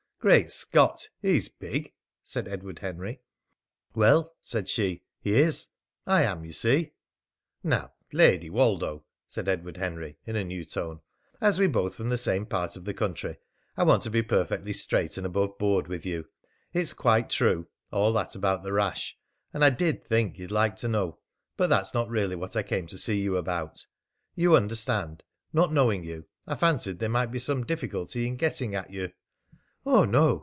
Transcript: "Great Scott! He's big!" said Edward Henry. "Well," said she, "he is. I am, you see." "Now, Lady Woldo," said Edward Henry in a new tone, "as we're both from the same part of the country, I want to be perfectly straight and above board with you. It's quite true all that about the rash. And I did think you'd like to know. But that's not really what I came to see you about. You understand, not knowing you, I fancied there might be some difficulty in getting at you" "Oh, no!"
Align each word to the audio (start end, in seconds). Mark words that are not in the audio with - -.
"Great 0.21 0.51
Scott! 0.51 1.09
He's 1.19 1.49
big!" 1.49 1.93
said 2.23 2.47
Edward 2.47 2.77
Henry. 2.77 3.21
"Well," 3.95 4.35
said 4.39 4.69
she, 4.69 5.01
"he 5.19 5.33
is. 5.33 5.69
I 6.05 6.21
am, 6.21 6.45
you 6.45 6.51
see." 6.51 6.91
"Now, 7.63 7.93
Lady 8.13 8.47
Woldo," 8.47 9.03
said 9.25 9.49
Edward 9.49 9.77
Henry 9.77 10.19
in 10.27 10.35
a 10.35 10.43
new 10.43 10.63
tone, 10.63 10.99
"as 11.41 11.57
we're 11.57 11.69
both 11.69 11.95
from 11.95 12.09
the 12.09 12.19
same 12.19 12.45
part 12.45 12.77
of 12.77 12.85
the 12.85 12.93
country, 12.93 13.37
I 13.75 13.81
want 13.81 14.03
to 14.03 14.11
be 14.11 14.21
perfectly 14.21 14.73
straight 14.73 15.17
and 15.17 15.25
above 15.25 15.57
board 15.57 15.87
with 15.87 16.05
you. 16.05 16.27
It's 16.71 16.93
quite 16.93 17.27
true 17.31 17.65
all 17.91 18.13
that 18.13 18.35
about 18.35 18.61
the 18.61 18.73
rash. 18.73 19.17
And 19.51 19.65
I 19.65 19.71
did 19.71 20.03
think 20.03 20.37
you'd 20.37 20.51
like 20.51 20.75
to 20.75 20.87
know. 20.87 21.17
But 21.57 21.71
that's 21.71 21.95
not 21.95 22.09
really 22.09 22.35
what 22.35 22.55
I 22.55 22.61
came 22.61 22.85
to 22.85 22.97
see 22.99 23.19
you 23.19 23.37
about. 23.37 23.87
You 24.35 24.55
understand, 24.55 25.23
not 25.51 25.73
knowing 25.73 26.03
you, 26.03 26.27
I 26.45 26.53
fancied 26.57 26.99
there 26.99 27.09
might 27.09 27.31
be 27.31 27.39
some 27.39 27.65
difficulty 27.65 28.27
in 28.27 28.35
getting 28.35 28.75
at 28.75 28.91
you" 28.91 29.11
"Oh, 29.83 30.05
no!" 30.05 30.39